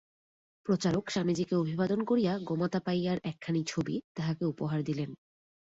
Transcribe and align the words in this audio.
প্রচারক 0.65 1.05
স্বামীজীকে 1.09 1.53
অভিবাদন 1.55 1.99
করিয়া 2.03 2.33
গোমাতাপাইয়ার 2.39 3.19
একখানি 3.23 3.61
ছবি 3.67 3.95
তাঁহাকে 4.15 4.43
উপহার 4.45 4.79
দিলেন। 4.83 5.09